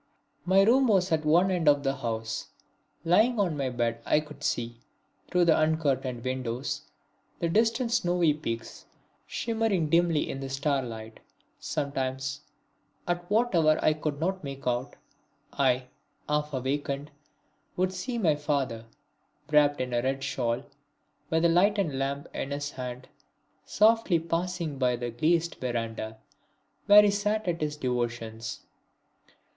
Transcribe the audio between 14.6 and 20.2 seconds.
out, I, half awakened, would see my father, wrapped in a